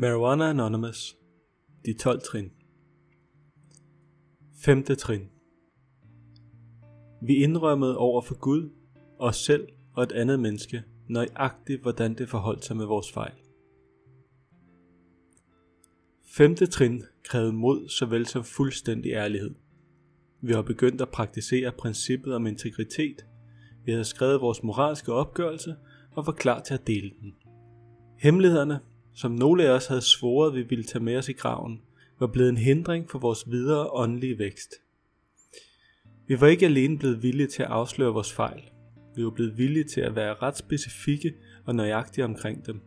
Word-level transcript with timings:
Marijuana 0.00 0.50
Anonymous 0.50 1.16
De 1.86 1.92
12 1.92 2.20
trin 2.20 2.52
5. 4.64 4.84
trin 4.84 5.28
Vi 7.22 7.34
indrømmede 7.34 7.96
over 7.96 8.22
for 8.22 8.34
Gud, 8.34 8.70
os 9.18 9.36
selv 9.36 9.68
og 9.92 10.02
et 10.02 10.12
andet 10.12 10.40
menneske, 10.40 10.82
nøjagtigt 11.08 11.82
hvordan 11.82 12.14
det 12.14 12.28
forholdt 12.28 12.64
sig 12.64 12.76
med 12.76 12.86
vores 12.86 13.12
fejl. 13.12 13.34
5. 16.24 16.54
trin 16.54 17.02
krævede 17.24 17.52
mod 17.52 17.88
såvel 17.88 18.26
som 18.26 18.44
fuldstændig 18.44 19.12
ærlighed. 19.12 19.54
Vi 20.40 20.52
har 20.52 20.62
begyndt 20.62 21.00
at 21.00 21.08
praktisere 21.08 21.72
princippet 21.72 22.34
om 22.34 22.46
integritet. 22.46 23.26
Vi 23.84 23.92
havde 23.92 24.04
skrevet 24.04 24.40
vores 24.40 24.62
moralske 24.62 25.12
opgørelse 25.12 25.76
og 26.10 26.26
var 26.26 26.32
klar 26.32 26.60
til 26.60 26.74
at 26.74 26.86
dele 26.86 27.10
den. 27.20 27.34
Hemmelighederne 28.18 28.80
som 29.18 29.30
nogle 29.30 29.64
af 29.64 29.70
os 29.70 29.86
havde 29.86 30.00
svoret, 30.00 30.54
vi 30.54 30.62
ville 30.62 30.84
tage 30.84 31.04
med 31.04 31.16
os 31.16 31.28
i 31.28 31.32
graven, 31.32 31.80
var 32.18 32.26
blevet 32.26 32.48
en 32.48 32.56
hindring 32.56 33.10
for 33.10 33.18
vores 33.18 33.50
videre 33.50 33.90
åndelige 33.90 34.38
vækst. 34.38 34.74
Vi 36.26 36.40
var 36.40 36.46
ikke 36.46 36.66
alene 36.66 36.98
blevet 36.98 37.22
villige 37.22 37.46
til 37.46 37.62
at 37.62 37.68
afsløre 37.68 38.12
vores 38.12 38.32
fejl. 38.32 38.62
Vi 39.16 39.24
var 39.24 39.30
blevet 39.30 39.58
villige 39.58 39.84
til 39.84 40.00
at 40.00 40.16
være 40.16 40.34
ret 40.34 40.56
specifikke 40.56 41.34
og 41.66 41.74
nøjagtige 41.74 42.24
omkring 42.24 42.66
dem. 42.66 42.80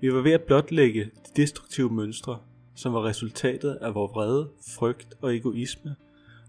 Vi 0.00 0.12
var 0.12 0.20
ved 0.20 0.32
at 0.32 0.42
blotlægge 0.42 1.04
de 1.04 1.42
destruktive 1.42 1.90
mønstre, 1.90 2.38
som 2.74 2.92
var 2.92 3.04
resultatet 3.04 3.74
af 3.74 3.94
vores 3.94 4.12
vrede, 4.12 4.50
frygt 4.76 5.14
og 5.20 5.36
egoisme, 5.36 5.96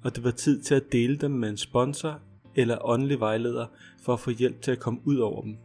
og 0.04 0.16
det 0.16 0.24
var 0.24 0.32
tid 0.32 0.62
til 0.62 0.76
at 0.76 0.92
dele 0.92 1.18
dem 1.18 1.32
med 1.32 1.50
en 1.50 1.58
sponsor 1.58 2.22
eller 2.56 2.86
åndelig 2.86 3.20
vejleder 3.20 3.66
for 4.04 4.14
at 4.14 4.20
få 4.20 4.32
hjælp 4.32 4.62
til 4.62 4.72
at 4.72 4.80
komme 4.80 5.00
ud 5.06 5.18
over 5.18 5.42
dem. 5.42 5.58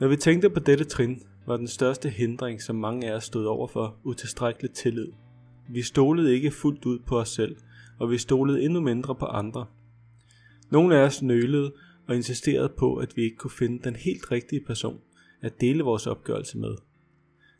Når 0.00 0.08
vi 0.08 0.16
tænkte 0.16 0.50
på 0.50 0.60
dette 0.60 0.84
trin, 0.84 1.22
var 1.46 1.56
den 1.56 1.68
største 1.68 2.08
hindring, 2.08 2.62
som 2.62 2.76
mange 2.76 3.10
af 3.10 3.16
os 3.16 3.24
stod 3.24 3.44
over 3.44 3.68
for, 3.68 3.96
utilstrækkelig 4.04 4.70
tillid. 4.70 5.08
Vi 5.68 5.82
stolede 5.82 6.34
ikke 6.34 6.50
fuldt 6.50 6.86
ud 6.86 6.98
på 6.98 7.18
os 7.18 7.28
selv, 7.28 7.56
og 7.98 8.10
vi 8.10 8.18
stolede 8.18 8.62
endnu 8.62 8.80
mindre 8.80 9.14
på 9.14 9.24
andre. 9.24 9.66
Nogle 10.70 10.96
af 10.96 11.04
os 11.04 11.22
nølede 11.22 11.72
og 12.08 12.16
insisterede 12.16 12.72
på, 12.78 12.96
at 12.96 13.16
vi 13.16 13.22
ikke 13.22 13.36
kunne 13.36 13.50
finde 13.50 13.82
den 13.84 13.96
helt 13.96 14.32
rigtige 14.32 14.64
person 14.66 15.00
at 15.42 15.60
dele 15.60 15.82
vores 15.82 16.06
opgørelse 16.06 16.58
med. 16.58 16.76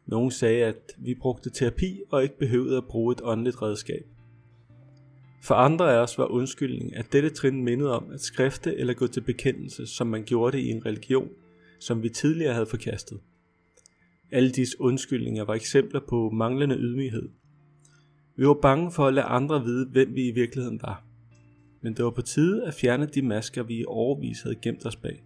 Nogle 0.06 0.32
sagde, 0.32 0.64
at 0.64 0.92
vi 0.98 1.14
brugte 1.14 1.50
terapi 1.50 2.00
og 2.10 2.22
ikke 2.22 2.38
behøvede 2.38 2.76
at 2.76 2.86
bruge 2.86 3.12
et 3.12 3.20
åndeligt 3.24 3.62
redskab. 3.62 4.06
For 5.42 5.54
andre 5.54 5.94
af 5.94 5.98
os 5.98 6.18
var 6.18 6.26
undskyldning, 6.26 6.96
at 6.96 7.12
dette 7.12 7.30
trin 7.30 7.64
mindede 7.64 7.96
om 7.96 8.10
at 8.12 8.20
skrifte 8.20 8.76
eller 8.76 8.94
gå 8.94 9.06
til 9.06 9.20
bekendelse, 9.20 9.86
som 9.86 10.06
man 10.06 10.24
gjorde 10.24 10.56
det 10.56 10.62
i 10.62 10.68
en 10.68 10.86
religion, 10.86 11.28
som 11.80 12.02
vi 12.02 12.08
tidligere 12.08 12.54
havde 12.54 12.66
forkastet. 12.66 13.20
Alle 14.32 14.50
disse 14.50 14.80
undskyldninger 14.80 15.44
var 15.44 15.54
eksempler 15.54 16.00
på 16.08 16.30
manglende 16.30 16.76
ydmyghed. 16.76 17.28
Vi 18.36 18.46
var 18.46 18.58
bange 18.62 18.92
for 18.92 19.06
at 19.06 19.14
lade 19.14 19.26
andre 19.26 19.64
vide, 19.64 19.86
hvem 19.86 20.14
vi 20.14 20.28
i 20.28 20.30
virkeligheden 20.30 20.80
var. 20.82 21.04
Men 21.82 21.94
det 21.96 22.04
var 22.04 22.10
på 22.10 22.22
tide 22.22 22.66
at 22.66 22.74
fjerne 22.74 23.06
de 23.06 23.22
masker, 23.22 23.62
vi 23.62 23.74
i 23.74 23.84
overvis 23.86 24.42
havde 24.42 24.56
gemt 24.62 24.86
os 24.86 24.96
bag. 24.96 25.22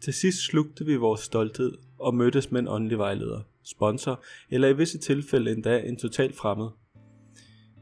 Til 0.00 0.14
sidst 0.14 0.38
slugte 0.38 0.84
vi 0.84 0.96
vores 0.96 1.20
stolthed 1.20 1.72
og 1.98 2.14
mødtes 2.14 2.50
med 2.50 2.60
en 2.60 2.68
åndelig 2.68 2.98
vejleder, 2.98 3.40
sponsor 3.62 4.24
eller 4.50 4.68
i 4.68 4.76
visse 4.76 4.98
tilfælde 4.98 5.52
endda 5.52 5.80
en 5.80 5.96
total 5.96 6.32
fremmed. 6.32 6.68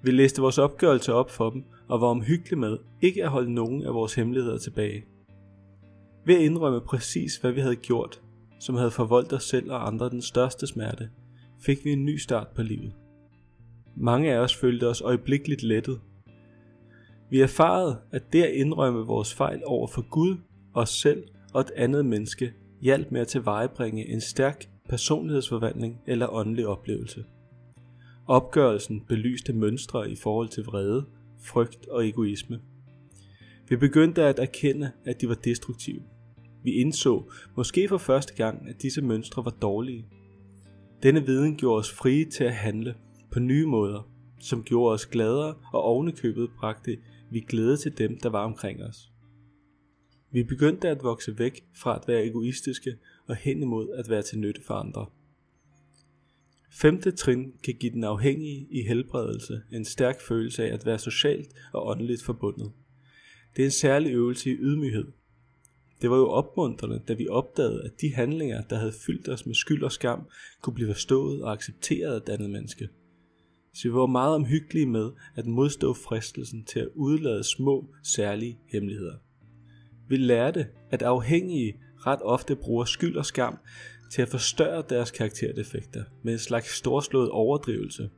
Vi 0.05 0.11
læste 0.11 0.41
vores 0.41 0.59
opgørelse 0.59 1.13
op 1.13 1.31
for 1.31 1.51
dem 1.51 1.65
og 1.89 2.01
var 2.01 2.07
omhyggelige 2.07 2.59
med 2.59 2.79
ikke 3.03 3.25
at 3.25 3.31
holde 3.31 3.55
nogen 3.55 3.83
af 3.83 3.95
vores 3.95 4.15
hemmeligheder 4.15 4.59
tilbage. 4.59 5.05
Ved 6.25 6.35
at 6.35 6.41
indrømme 6.41 6.81
præcis, 6.81 7.37
hvad 7.37 7.53
vi 7.53 7.61
havde 7.61 7.77
gjort, 7.77 8.21
som 8.59 8.75
havde 8.75 8.91
forvoldt 8.91 9.33
os 9.33 9.45
selv 9.45 9.73
og 9.73 9.87
andre 9.87 10.11
den 10.11 10.23
største 10.23 10.67
smerte, 10.67 11.11
fik 11.61 11.85
vi 11.85 11.93
en 11.93 12.05
ny 12.05 12.17
start 12.17 12.49
på 12.55 12.63
livet. 12.63 12.93
Mange 13.97 14.33
af 14.33 14.39
os 14.39 14.57
følte 14.57 14.89
os 14.89 15.01
øjeblikkeligt 15.01 15.63
lettet. 15.63 16.01
Vi 17.31 17.41
erfarede, 17.41 17.99
at 18.11 18.33
det 18.33 18.43
at 18.43 18.55
indrømme 18.55 19.07
vores 19.07 19.35
fejl 19.35 19.63
over 19.67 19.87
for 19.87 20.09
Gud, 20.11 20.37
os 20.75 20.91
selv 20.91 21.25
og 21.55 21.61
et 21.61 21.71
andet 21.77 22.07
menneske 22.07 22.53
hjalp 22.81 23.11
med 23.11 23.21
at 23.21 23.29
tilvejebringe 23.29 24.09
en 24.09 24.21
stærk 24.21 24.69
personlighedsforvandling 24.89 26.01
eller 26.07 26.35
åndelig 26.35 26.67
oplevelse. 26.67 27.25
Opgørelsen 28.27 29.01
belyste 29.09 29.53
mønstre 29.53 30.11
i 30.11 30.17
forhold 30.17 30.49
til 30.49 30.65
vrede, 30.65 31.05
frygt 31.45 31.89
og 31.89 32.09
egoisme. 32.09 32.61
Vi 33.73 33.77
begyndte 33.77 34.23
at 34.23 34.39
erkende, 34.39 34.93
at 35.05 35.21
de 35.21 35.29
var 35.29 35.35
destruktive. 35.35 36.03
Vi 36.65 36.71
indså, 36.73 37.31
måske 37.57 37.89
for 37.89 37.99
første 37.99 38.35
gang, 38.35 38.69
at 38.69 38.83
disse 38.83 39.03
mønstre 39.03 39.45
var 39.45 39.51
dårlige. 39.51 40.07
Denne 41.03 41.27
viden 41.27 41.57
gjorde 41.57 41.79
os 41.79 41.93
frie 41.93 42.25
til 42.25 42.45
at 42.45 42.55
handle 42.55 42.95
på 43.31 43.41
nye 43.41 43.67
måder, 43.67 44.11
som 44.41 44.63
gjorde 44.63 44.95
os 44.95 45.07
gladere 45.07 45.55
og 45.73 45.83
ovenikøbet 45.83 46.51
bragte 46.59 46.99
vi 47.31 47.41
glæde 47.41 47.77
til 47.77 47.99
dem, 47.99 48.19
der 48.19 48.29
var 48.29 48.45
omkring 48.45 48.83
os. 48.83 49.13
Vi 50.33 50.43
begyndte 50.43 50.89
at 50.89 51.03
vokse 51.03 51.39
væk 51.39 51.65
fra 51.77 51.97
at 51.97 52.09
være 52.09 52.27
egoistiske 52.27 52.97
og 53.27 53.37
hen 53.37 53.63
imod 53.63 53.89
at 53.95 54.11
være 54.11 54.23
til 54.23 54.39
nytte 54.39 54.63
for 54.67 54.75
andre. 54.75 55.07
Femte 56.71 57.11
trin 57.11 57.53
kan 57.65 57.75
give 57.75 57.93
den 57.93 58.05
afhængige 58.05 58.67
i 58.71 58.83
helbredelse 58.83 59.63
en 59.73 59.85
stærk 59.85 60.21
følelse 60.21 60.65
af 60.65 60.75
at 60.75 60.87
være 60.87 60.99
socialt 60.99 61.49
og 61.73 61.89
åndeligt 61.89 62.23
forbundet. 62.23 62.73
Det 63.57 63.63
er 63.63 63.67
en 63.67 63.71
særlig 63.71 64.13
øvelse 64.13 64.51
i 64.51 64.55
ydmyghed, 64.55 65.05
det 66.03 66.11
var 66.11 66.17
jo 66.17 66.29
opmuntrende, 66.29 67.03
da 67.09 67.13
vi 67.13 67.29
opdagede, 67.29 67.83
at 67.85 68.01
de 68.01 68.15
handlinger, 68.15 68.63
der 68.63 68.77
havde 68.77 68.93
fyldt 69.07 69.29
os 69.29 69.47
med 69.47 69.55
skyld 69.55 69.83
og 69.83 69.93
skam, 69.93 70.27
kunne 70.63 70.75
blive 70.75 70.89
forstået 70.89 71.43
og 71.43 71.53
accepteret 71.53 72.13
af 72.13 72.17
et 72.17 72.29
andet 72.29 72.51
menneske. 72.51 72.89
Så 73.75 73.89
vi 73.89 73.95
var 73.95 74.07
meget 74.07 74.35
omhyggelige 74.35 74.87
med 74.87 75.11
at 75.35 75.47
modstå 75.47 75.95
fristelsen 75.95 76.65
til 76.65 76.81
at 76.81 76.89
udlade 76.95 77.45
små, 77.45 77.87
særlige 78.03 78.59
hemmeligheder. 78.73 79.15
Vi 80.09 80.17
lærte, 80.17 80.67
at 80.91 81.03
afhængige 81.03 81.77
ret 82.07 82.23
ofte 82.23 82.57
bruger 82.57 82.85
skyld 82.85 83.17
og 83.17 83.27
skam 83.27 83.59
til 84.13 84.23
at 84.23 84.29
forstørre 84.29 84.85
deres 84.89 85.11
karakterdefekter 85.11 86.05
med 86.23 86.33
en 86.33 86.39
slags 86.39 86.77
storslået 86.77 87.31
overdrivelse. 87.31 88.11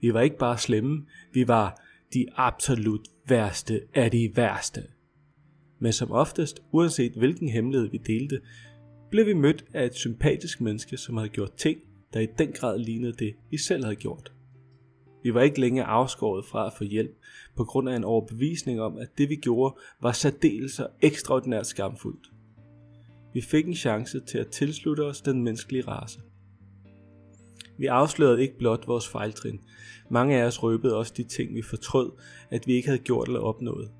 Vi 0.00 0.14
var 0.14 0.20
ikke 0.20 0.38
bare 0.38 0.58
slemme, 0.58 1.06
vi 1.32 1.48
var 1.48 1.80
de 2.14 2.26
absolut 2.36 3.08
værste 3.30 3.80
af 3.94 4.10
de 4.10 4.32
værste 4.36 4.82
men 5.80 5.92
som 5.92 6.12
oftest, 6.12 6.62
uanset 6.72 7.12
hvilken 7.12 7.48
hemmelighed 7.48 7.90
vi 7.90 7.98
delte, 7.98 8.40
blev 9.10 9.26
vi 9.26 9.34
mødt 9.34 9.64
af 9.74 9.86
et 9.86 9.94
sympatisk 9.94 10.60
menneske, 10.60 10.96
som 10.96 11.16
havde 11.16 11.28
gjort 11.28 11.52
ting, 11.52 11.80
der 12.12 12.20
i 12.20 12.26
den 12.38 12.52
grad 12.52 12.78
lignede 12.78 13.12
det, 13.12 13.34
vi 13.50 13.58
selv 13.58 13.84
havde 13.84 13.96
gjort. 13.96 14.32
Vi 15.22 15.34
var 15.34 15.40
ikke 15.40 15.60
længere 15.60 15.86
afskåret 15.86 16.44
fra 16.44 16.66
at 16.66 16.72
få 16.78 16.84
hjælp, 16.84 17.18
på 17.56 17.64
grund 17.64 17.88
af 17.88 17.96
en 17.96 18.04
overbevisning 18.04 18.80
om, 18.80 18.98
at 18.98 19.08
det 19.18 19.28
vi 19.28 19.36
gjorde 19.36 19.76
var 20.02 20.12
særdeles 20.12 20.80
og 20.80 20.90
ekstraordinært 21.02 21.66
skamfuldt. 21.66 22.30
Vi 23.34 23.40
fik 23.40 23.66
en 23.66 23.74
chance 23.74 24.20
til 24.20 24.38
at 24.38 24.48
tilslutte 24.48 25.00
os 25.00 25.20
den 25.20 25.42
menneskelige 25.42 25.88
race. 25.88 26.20
Vi 27.80 27.86
afslørede 27.86 28.42
ikke 28.42 28.58
blot 28.58 28.88
vores 28.88 29.08
fejltrin. 29.08 29.60
Mange 30.10 30.36
af 30.42 30.46
os 30.46 30.62
røbede 30.62 30.96
også 30.96 31.12
de 31.16 31.24
ting, 31.24 31.54
vi 31.54 31.62
fortrød, 31.62 32.10
at 32.50 32.66
vi 32.66 32.72
ikke 32.72 32.88
havde 32.88 33.02
gjort 33.02 33.28
eller 33.28 33.40
opnået. 33.40 33.90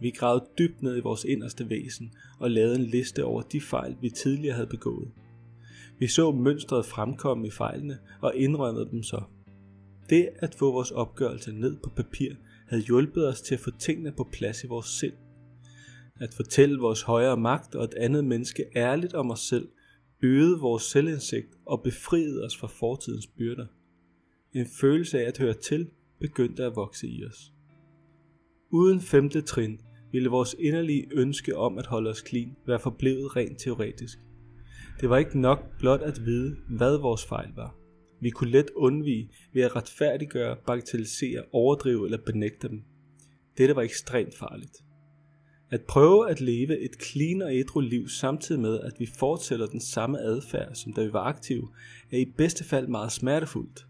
Vi 0.00 0.10
gravede 0.10 0.44
dybt 0.58 0.82
ned 0.82 0.96
i 0.96 1.00
vores 1.00 1.24
inderste 1.24 1.70
væsen 1.70 2.12
og 2.40 2.50
lavede 2.50 2.76
en 2.76 2.84
liste 2.84 3.24
over 3.24 3.42
de 3.42 3.60
fejl, 3.60 3.96
vi 4.00 4.10
tidligere 4.10 4.54
havde 4.54 4.66
begået. 4.66 5.08
Vi 5.98 6.06
så 6.06 6.30
mønstret 6.30 6.86
fremkomme 6.86 7.46
i 7.46 7.50
fejlene 7.50 7.98
og 8.20 8.36
indrømmede 8.36 8.88
dem 8.90 9.02
så. 9.02 9.22
Det 10.10 10.28
at 10.38 10.54
få 10.54 10.72
vores 10.72 10.90
opgørelse 10.90 11.52
ned 11.52 11.76
på 11.82 11.90
papir 11.90 12.32
havde 12.68 12.82
hjulpet 12.82 13.28
os 13.28 13.40
til 13.40 13.54
at 13.54 13.60
få 13.60 13.70
tingene 13.78 14.12
på 14.12 14.28
plads 14.32 14.64
i 14.64 14.66
vores 14.66 14.86
sind. 14.86 15.14
At 16.20 16.34
fortælle 16.34 16.78
vores 16.78 17.02
højere 17.02 17.36
magt 17.36 17.74
og 17.74 17.84
et 17.84 17.94
andet 17.94 18.24
menneske 18.24 18.64
ærligt 18.76 19.14
om 19.14 19.30
os 19.30 19.40
selv 19.40 19.68
øgede 20.26 20.60
vores 20.60 20.82
selvindsigt 20.82 21.58
og 21.66 21.82
befriede 21.82 22.44
os 22.44 22.56
fra 22.56 22.66
fortidens 22.66 23.26
byrder. 23.26 23.66
En 24.54 24.66
følelse 24.80 25.20
af 25.20 25.28
at 25.28 25.38
høre 25.38 25.54
til 25.54 25.90
begyndte 26.20 26.64
at 26.64 26.76
vokse 26.76 27.08
i 27.08 27.24
os. 27.24 27.52
Uden 28.70 29.00
femte 29.00 29.40
trin 29.40 29.80
ville 30.12 30.28
vores 30.28 30.56
inderlige 30.58 31.08
ønske 31.12 31.56
om 31.56 31.78
at 31.78 31.86
holde 31.86 32.10
os 32.10 32.24
clean 32.28 32.56
være 32.66 32.80
forblevet 32.80 33.36
rent 33.36 33.58
teoretisk. 33.58 34.18
Det 35.00 35.10
var 35.10 35.18
ikke 35.18 35.40
nok 35.40 35.78
blot 35.78 36.00
at 36.00 36.24
vide, 36.24 36.56
hvad 36.68 36.98
vores 36.98 37.24
fejl 37.24 37.52
var. 37.56 37.76
Vi 38.20 38.30
kunne 38.30 38.50
let 38.50 38.70
undvige 38.76 39.30
ved 39.52 39.62
at 39.62 39.76
retfærdiggøre, 39.76 40.56
bagatellisere, 40.66 41.42
overdrive 41.52 42.04
eller 42.04 42.18
benægte 42.26 42.68
dem. 42.68 42.82
Dette 43.58 43.76
var 43.76 43.82
ekstremt 43.82 44.34
farligt. 44.38 44.72
At 45.70 45.82
prøve 45.82 46.30
at 46.30 46.40
leve 46.40 46.78
et 46.78 47.02
clean 47.02 47.42
og 47.42 47.56
ædru 47.56 47.80
liv 47.80 48.08
samtidig 48.08 48.60
med, 48.60 48.80
at 48.80 48.92
vi 48.98 49.06
fortsætter 49.18 49.66
den 49.66 49.80
samme 49.80 50.20
adfærd, 50.20 50.74
som 50.74 50.92
da 50.92 51.04
vi 51.04 51.12
var 51.12 51.22
aktive, 51.22 51.68
er 52.10 52.18
i 52.18 52.24
bedste 52.36 52.64
fald 52.64 52.86
meget 52.86 53.12
smertefuldt. 53.12 53.86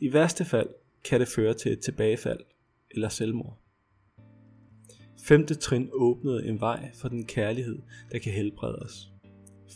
I 0.00 0.12
værste 0.12 0.44
fald 0.44 0.68
kan 1.04 1.20
det 1.20 1.28
føre 1.28 1.54
til 1.54 1.72
et 1.72 1.80
tilbagefald 1.80 2.40
eller 2.90 3.08
selvmord. 3.08 3.58
Femte 5.24 5.54
trin 5.54 5.90
åbnede 5.92 6.46
en 6.46 6.60
vej 6.60 6.90
for 6.94 7.08
den 7.08 7.24
kærlighed, 7.24 7.78
der 8.12 8.18
kan 8.18 8.32
helbrede 8.32 8.76
os. 8.76 9.12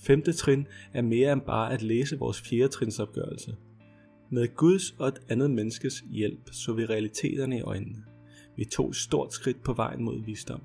Femte 0.03 0.33
trin 0.33 0.67
er 0.93 1.03
mere 1.03 1.33
end 1.33 1.41
bare 1.41 1.73
at 1.73 1.83
læse 1.83 2.19
vores 2.19 2.41
fjerde 2.41 2.69
trinsopgørelse. 2.69 3.57
Med 4.31 4.55
Guds 4.55 4.91
og 4.99 5.09
et 5.09 5.21
andet 5.29 5.51
menneskes 5.51 6.05
hjælp 6.11 6.51
så 6.53 6.73
vi 6.73 6.85
realiteterne 6.85 7.59
i 7.59 7.61
øjnene. 7.61 8.05
Vi 8.57 8.65
tog 8.65 8.89
et 8.89 8.97
stort 8.97 9.33
skridt 9.33 9.63
på 9.63 9.73
vejen 9.73 10.03
mod 10.03 10.25
visdom. 10.25 10.63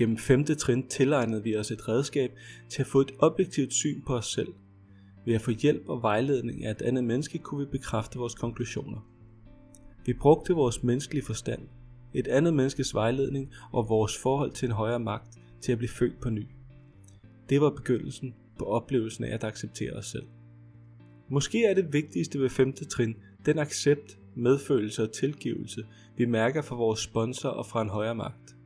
Gennem 0.00 0.18
femte 0.18 0.54
trin 0.54 0.88
tilegnede 0.88 1.42
vi 1.42 1.56
os 1.56 1.70
et 1.70 1.88
redskab 1.88 2.30
til 2.68 2.82
at 2.82 2.86
få 2.86 3.00
et 3.00 3.12
objektivt 3.18 3.72
syn 3.72 4.02
på 4.06 4.16
os 4.16 4.26
selv. 4.26 4.54
Ved 5.26 5.34
at 5.34 5.40
få 5.40 5.50
hjælp 5.50 5.88
og 5.88 6.02
vejledning 6.02 6.64
af 6.64 6.70
et 6.70 6.82
andet 6.82 7.04
menneske 7.04 7.38
kunne 7.38 7.66
vi 7.66 7.70
bekræfte 7.70 8.18
vores 8.18 8.34
konklusioner. 8.34 9.08
Vi 10.06 10.12
brugte 10.12 10.52
vores 10.52 10.82
menneskelige 10.82 11.24
forstand, 11.24 11.60
et 12.14 12.28
andet 12.28 12.54
menneskes 12.54 12.94
vejledning 12.94 13.52
og 13.72 13.88
vores 13.88 14.18
forhold 14.18 14.52
til 14.52 14.66
en 14.66 14.72
højere 14.72 15.00
magt 15.00 15.38
til 15.60 15.72
at 15.72 15.78
blive 15.78 15.88
født 15.88 16.20
på 16.20 16.30
ny. 16.30 16.46
Det 17.48 17.60
var 17.60 17.70
begyndelsen 17.70 18.34
på 18.58 18.64
oplevelsen 18.64 19.24
af 19.24 19.34
at 19.34 19.44
acceptere 19.44 19.92
os 19.92 20.06
selv. 20.06 20.26
Måske 21.28 21.64
er 21.64 21.74
det 21.74 21.92
vigtigste 21.92 22.40
ved 22.40 22.50
femte 22.50 22.84
trin 22.84 23.16
den 23.46 23.58
accept, 23.58 24.18
medfølelse 24.36 25.02
og 25.02 25.12
tilgivelse, 25.12 25.84
vi 26.16 26.24
mærker 26.24 26.62
fra 26.62 26.76
vores 26.76 27.00
sponsor 27.00 27.48
og 27.48 27.66
fra 27.66 27.82
en 27.82 27.88
højere 27.88 28.14
magt. 28.14 28.56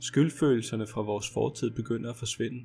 Skyldfølelserne 0.00 0.86
fra 0.86 1.02
vores 1.02 1.30
fortid 1.30 1.70
begynder 1.70 2.10
at 2.10 2.16
forsvinde. 2.16 2.64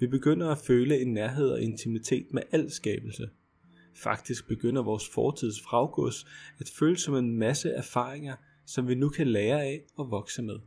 Vi 0.00 0.06
begynder 0.06 0.48
at 0.48 0.58
føle 0.58 1.00
en 1.00 1.14
nærhed 1.14 1.48
og 1.48 1.60
intimitet 1.60 2.26
med 2.30 2.42
al 2.50 2.70
skabelse. 2.70 3.28
Faktisk 3.94 4.48
begynder 4.48 4.82
vores 4.82 5.08
fortids 5.08 5.60
fraggods 5.60 6.26
at 6.58 6.70
føles 6.78 7.00
som 7.00 7.14
en 7.14 7.38
masse 7.38 7.70
erfaringer, 7.70 8.36
som 8.66 8.88
vi 8.88 8.94
nu 8.94 9.08
kan 9.08 9.26
lære 9.26 9.62
af 9.62 9.84
og 9.96 10.10
vokse 10.10 10.42
med. 10.42 10.58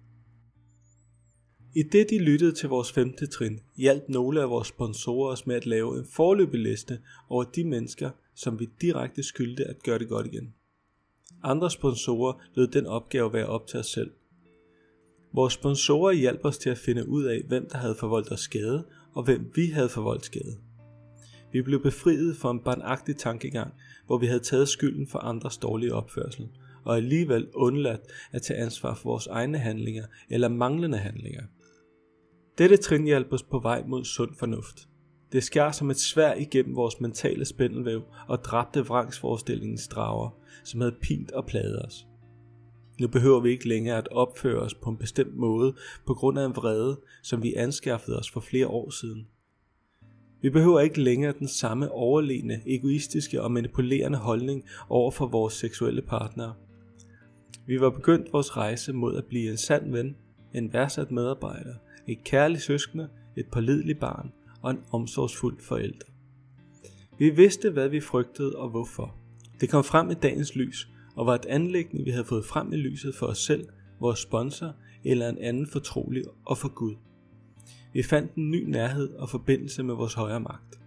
I 1.76 1.84
det 1.84 2.10
de 2.10 2.20
lyttede 2.20 2.52
til 2.52 2.70
vores 2.70 2.92
femte 2.92 3.28
trin, 3.28 3.60
hjalp 3.78 4.10
nogle 4.10 4.42
af 4.42 4.50
vores 4.50 4.68
sponsorer 4.68 5.32
os 5.32 5.48
med 5.48 5.56
at 5.56 5.66
lave 5.66 6.00
en 6.00 6.06
forløbig 6.06 6.60
liste 6.60 7.00
over 7.30 7.44
de 7.44 7.64
mennesker, 7.64 8.10
som 8.36 8.60
vi 8.60 8.70
direkte 8.82 9.24
skyldte 9.24 9.66
at 9.66 9.84
gøre 9.84 10.00
det 10.00 10.10
godt 10.10 10.28
igen. 10.28 10.54
Andre 11.44 11.72
sponsorer 11.72 12.34
lød 12.56 12.68
den 12.68 12.86
opgave 12.86 13.34
være 13.34 13.46
op 13.46 13.68
til 13.68 13.80
os 13.80 13.88
selv. 13.88 14.12
Vores 15.36 15.54
sponsorer 15.54 16.14
hjalp 16.14 16.40
os 16.44 16.58
til 16.58 16.70
at 16.70 16.78
finde 16.78 17.10
ud 17.10 17.24
af, 17.24 17.42
hvem 17.48 17.70
der 17.72 17.78
havde 17.78 17.96
forvoldt 17.96 18.32
os 18.32 18.40
skade, 18.40 18.86
og 19.14 19.24
hvem 19.24 19.52
vi 19.56 19.66
havde 19.66 19.90
forvoldt 19.90 20.26
skade. 20.26 20.58
Vi 21.52 21.62
blev 21.62 21.84
befriet 21.84 22.38
fra 22.38 22.52
en 22.52 22.60
barnagtig 22.60 23.16
tankegang, 23.18 23.74
hvor 24.06 24.18
vi 24.18 24.26
havde 24.26 24.40
taget 24.40 24.70
skylden 24.70 25.08
for 25.08 25.20
andres 25.20 25.58
dårlige 25.58 25.94
opførsel, 25.94 26.48
og 26.84 26.98
alligevel 26.98 27.48
undladt 27.54 28.02
at 28.32 28.42
tage 28.42 28.60
ansvar 28.60 28.96
for 28.96 29.10
vores 29.10 29.28
egne 29.28 29.58
handlinger 29.58 30.06
eller 30.30 30.48
manglende 30.48 30.98
handlinger. 30.98 31.44
Dette 32.58 32.78
trin 32.78 33.04
hjalp 33.04 33.34
os 33.34 33.44
på 33.44 33.60
vej 33.60 33.84
mod 33.88 34.04
sund 34.04 34.36
fornuft. 34.40 34.88
Det 35.32 35.44
skar 35.44 35.72
som 35.72 35.90
et 35.90 36.00
svær 36.00 36.34
igennem 36.34 36.76
vores 36.76 37.00
mentale 37.00 37.46
spændelvæv 37.46 38.02
og 38.28 38.44
dræbte 38.44 38.86
vrangsforestillingens 38.86 39.88
drager, 39.88 40.30
som 40.64 40.82
havde 40.82 40.96
pint 41.02 41.32
og 41.32 41.46
plaget 41.46 41.86
os. 41.86 42.08
Nu 43.00 43.08
behøver 43.08 43.40
vi 43.40 43.50
ikke 43.50 43.68
længere 43.68 43.98
at 43.98 44.08
opføre 44.12 44.60
os 44.60 44.74
på 44.74 44.90
en 44.90 44.98
bestemt 44.98 45.36
måde 45.36 45.76
på 46.06 46.14
grund 46.14 46.40
af 46.40 46.46
en 46.46 46.56
vrede, 46.56 47.00
som 47.24 47.44
vi 47.44 47.54
anskaffede 47.54 48.20
os 48.20 48.32
for 48.32 48.40
flere 48.40 48.68
år 48.68 48.90
siden. 48.90 49.28
Vi 50.42 50.50
behøver 50.50 50.80
ikke 50.80 51.02
længere 51.02 51.34
den 51.40 51.48
samme 51.48 51.92
overlegne, 51.92 52.62
egoistiske 52.66 53.42
og 53.42 53.52
manipulerende 53.52 54.18
holdning 54.18 54.64
over 54.90 55.12
for 55.12 55.28
vores 55.28 55.54
seksuelle 55.54 56.02
partnere. 56.02 56.54
Vi 57.68 57.82
var 57.82 57.90
begyndt 57.90 58.34
vores 58.34 58.58
rejse 58.58 58.94
mod 58.94 59.16
at 59.18 59.26
blive 59.26 59.52
en 59.52 59.58
sand 59.58 59.92
ven, 59.92 60.16
en 60.54 60.74
værdsat 60.74 61.12
medarbejder, 61.12 61.74
et 62.08 62.24
kærligt 62.24 62.64
søskende, 62.64 63.10
et 63.38 63.46
pålideligt 63.52 64.00
barn 64.00 64.32
og 64.62 64.72
en 64.72 64.80
omsorgsfuld 64.92 65.60
forælder. 65.60 66.06
Vi 67.18 67.30
vidste, 67.30 67.70
hvad 67.70 67.90
vi 67.90 68.02
frygtede 68.02 68.56
og 68.56 68.70
hvorfor. 68.70 69.16
Det 69.62 69.70
kom 69.70 69.84
frem 69.84 70.10
i 70.10 70.14
dagens 70.14 70.56
lys, 70.56 70.90
og 71.16 71.26
var 71.26 71.36
et 71.36 71.46
anlæggende, 71.46 72.04
vi 72.04 72.12
havde 72.12 72.26
fået 72.26 72.46
frem 72.46 72.74
i 72.74 72.76
lyset 72.76 73.16
for 73.16 73.26
os 73.26 73.38
selv, 73.38 73.68
vores 74.00 74.20
sponsor 74.20 74.76
eller 75.04 75.30
en 75.30 75.38
anden 75.38 75.68
fortrolig 75.68 76.24
og 76.46 76.58
for 76.58 76.68
Gud. 76.68 76.96
Vi 77.94 78.04
fandt 78.04 78.34
en 78.34 78.52
ny 78.52 78.64
nærhed 78.64 79.10
og 79.10 79.30
forbindelse 79.30 79.84
med 79.84 79.96
vores 79.96 80.14
højre 80.14 80.40
magt. 80.40 80.80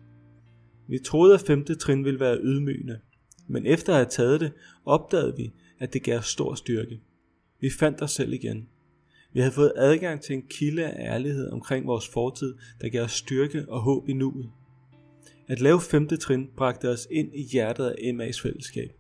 Vi 0.89 0.99
troede, 0.99 1.35
at 1.35 1.41
femte 1.41 1.75
trin 1.75 2.05
ville 2.05 2.21
være 2.21 2.39
ydmygende, 2.43 2.99
men 3.47 3.67
efter 3.67 3.93
at 3.93 3.97
have 3.97 4.09
taget 4.11 4.41
det, 4.41 4.53
opdagede 4.85 5.37
vi, 5.37 5.53
at 5.79 5.93
det 5.93 6.03
gav 6.03 6.23
stor 6.23 6.55
styrke. 6.55 7.01
Vi 7.61 7.71
fandt 7.79 8.03
os 8.03 8.11
selv 8.11 8.33
igen. 8.33 8.69
Vi 9.33 9.41
havde 9.41 9.53
fået 9.53 9.73
adgang 9.77 10.21
til 10.21 10.35
en 10.35 10.43
kilde 10.51 10.87
af 10.87 11.15
ærlighed 11.15 11.51
omkring 11.51 11.87
vores 11.87 12.09
fortid, 12.09 12.55
der 12.81 12.89
gav 12.89 13.03
os 13.03 13.13
styrke 13.13 13.65
og 13.69 13.81
håb 13.81 14.09
i 14.09 14.13
nuet. 14.13 14.51
At 15.49 15.61
lave 15.61 15.81
femte 15.81 16.17
trin 16.17 16.49
bragte 16.57 16.89
os 16.89 17.09
ind 17.11 17.35
i 17.35 17.43
hjertet 17.53 17.85
af 17.85 18.13
MA's 18.13 18.43
fællesskab. 18.43 18.91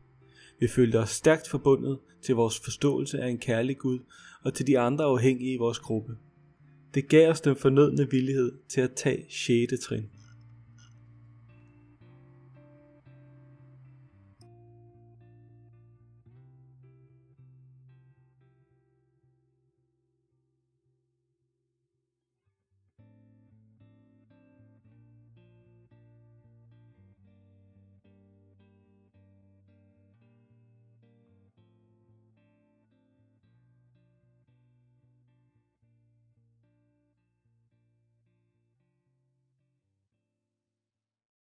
Vi 0.60 0.68
følte 0.68 0.98
os 0.98 1.10
stærkt 1.10 1.48
forbundet 1.48 1.98
til 2.22 2.34
vores 2.34 2.60
forståelse 2.60 3.20
af 3.20 3.28
en 3.28 3.38
kærlig 3.38 3.78
Gud 3.78 3.98
og 4.42 4.54
til 4.54 4.66
de 4.66 4.78
andre 4.78 5.04
afhængige 5.04 5.54
i 5.54 5.56
vores 5.56 5.78
gruppe. 5.78 6.16
Det 6.94 7.08
gav 7.08 7.30
os 7.30 7.40
den 7.40 7.56
fornødne 7.56 8.10
villighed 8.10 8.52
til 8.68 8.80
at 8.80 8.92
tage 8.92 9.24
6. 9.30 9.72
trin. 9.82 10.10